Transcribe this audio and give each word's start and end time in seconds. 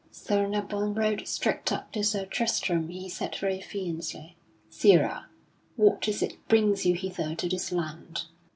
Sir 0.09 0.47
Nabon 0.47 0.95
rode 0.95 1.27
straight 1.27 1.71
up 1.71 1.91
to 1.91 2.03
Sir 2.03 2.25
Tristram 2.25 2.85
and 2.85 2.91
he 2.91 3.07
said 3.07 3.35
very 3.35 3.61
fiercely, 3.61 4.35
"Sirrah, 4.67 5.27
what 5.75 6.07
is 6.07 6.23
it 6.23 6.37
brings 6.47 6.87
you 6.87 6.95
hither 6.95 7.35
to 7.35 7.47
this 7.47 7.71
land?" 7.71 8.23